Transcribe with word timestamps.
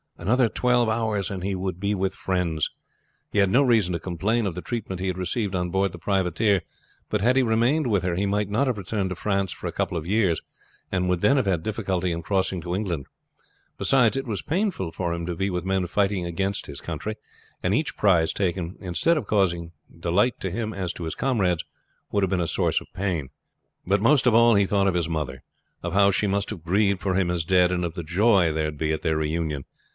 Another 0.17 0.49
twelve 0.49 0.87
hours 0.87 1.29
and 1.31 1.43
he 1.43 1.55
would 1.55 1.79
be 1.79 1.95
with 1.95 2.13
friends! 2.13 2.69
He 3.31 3.39
had 3.39 3.49
no 3.51 3.61
reason 3.63 3.93
to 3.93 3.99
complain 3.99 4.45
of 4.47 4.53
the 4.53 4.61
treatment 4.61 4.99
he 5.01 5.07
had 5.07 5.17
received 5.17 5.55
on 5.55 5.69
board 5.71 5.91
the 5.91 5.97
privateer, 5.99 6.61
but 7.09 7.21
had 7.21 7.35
he 7.35 7.41
remained 7.43 7.87
with 7.87 8.03
her 8.03 8.15
he 8.15 8.25
might 8.27 8.49
not 8.49 8.67
have 8.67 8.77
returned 8.77 9.09
to 9.09 9.15
France 9.15 9.51
for 9.51 9.65
a 9.65 9.71
couple 9.71 9.97
of 9.97 10.05
years, 10.05 10.39
and 10.91 11.09
would 11.09 11.21
then 11.21 11.37
have 11.37 11.47
had 11.47 11.63
difficulty 11.63 12.11
in 12.11 12.21
crossing 12.21 12.61
to 12.61 12.75
England; 12.75 13.07
beside, 13.79 14.15
it 14.15 14.27
was 14.27 14.43
painful 14.43 14.91
to 14.91 15.03
him 15.11 15.25
to 15.25 15.35
be 15.35 15.49
with 15.49 15.65
men 15.65 15.87
fighting 15.87 16.25
against 16.25 16.67
his 16.67 16.81
country, 16.81 17.15
and 17.63 17.73
each 17.73 17.97
prize 17.97 18.31
taken 18.31 18.77
instead 18.79 19.17
of 19.17 19.27
causing 19.27 19.71
delight 19.99 20.39
to 20.39 20.51
him 20.51 20.71
as 20.71 20.93
to 20.93 21.03
his 21.03 21.15
comrades, 21.15 21.63
would 22.11 22.21
have 22.23 22.29
been 22.29 22.39
a 22.41 22.47
source 22.47 22.79
of 22.79 22.87
pain. 22.93 23.29
But 23.87 24.01
most 24.01 24.27
of 24.27 24.35
all 24.35 24.53
he 24.55 24.65
thought 24.65 24.87
of 24.87 24.95
his 24.95 25.09
mother, 25.09 25.43
of 25.83 25.93
how 25.93 26.09
she 26.11 26.25
must 26.27 26.49
have 26.51 26.63
grieved 26.63 27.01
for 27.01 27.15
him 27.15 27.29
as 27.31 27.43
dead, 27.43 27.71
and 27.71 27.83
of 27.85 27.95
the 27.95 28.03
joy 28.03 28.51
there 28.51 28.65
would 28.65 28.77
be 28.77 28.93
at 28.93 29.01
their 29.01 29.17
reunion. 29.17 29.65